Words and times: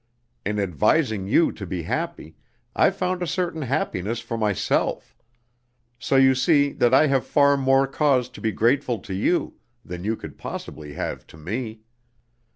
In 0.43 0.59
advising 0.59 1.27
you 1.27 1.51
to 1.51 1.67
be 1.67 1.83
happy, 1.83 2.35
I've 2.75 2.95
found 2.95 3.21
a 3.21 3.27
certain 3.27 3.61
happiness 3.61 4.19
for 4.19 4.35
myself; 4.35 5.15
so 5.99 6.15
you 6.15 6.33
see 6.33 6.71
that 6.73 6.91
I 6.91 7.05
have 7.05 7.23
far 7.23 7.55
more 7.55 7.85
cause 7.85 8.27
to 8.29 8.41
be 8.41 8.51
grateful 8.51 8.97
to 8.97 9.13
you 9.13 9.59
than 9.85 10.03
you 10.03 10.15
could 10.15 10.39
possibly 10.39 10.93
have 10.93 11.27
to 11.27 11.37
me. 11.37 11.81